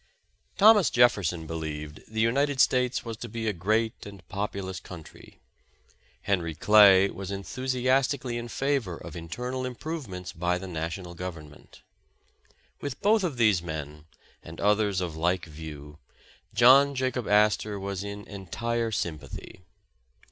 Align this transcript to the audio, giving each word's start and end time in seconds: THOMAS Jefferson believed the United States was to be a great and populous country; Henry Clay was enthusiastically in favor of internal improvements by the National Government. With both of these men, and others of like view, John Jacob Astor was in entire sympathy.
THOMAS 0.57 0.89
Jefferson 0.89 1.45
believed 1.45 2.01
the 2.07 2.19
United 2.21 2.59
States 2.59 3.05
was 3.05 3.15
to 3.17 3.29
be 3.29 3.47
a 3.47 3.53
great 3.53 4.03
and 4.07 4.27
populous 4.29 4.79
country; 4.79 5.39
Henry 6.23 6.55
Clay 6.55 7.11
was 7.11 7.29
enthusiastically 7.29 8.39
in 8.39 8.47
favor 8.47 8.97
of 8.97 9.15
internal 9.15 9.63
improvements 9.63 10.33
by 10.33 10.57
the 10.57 10.65
National 10.65 11.13
Government. 11.13 11.83
With 12.81 12.99
both 12.99 13.23
of 13.23 13.37
these 13.37 13.61
men, 13.61 14.05
and 14.41 14.59
others 14.59 15.01
of 15.01 15.15
like 15.15 15.45
view, 15.45 15.99
John 16.51 16.95
Jacob 16.95 17.27
Astor 17.27 17.79
was 17.79 18.03
in 18.03 18.25
entire 18.27 18.89
sympathy. 18.89 19.59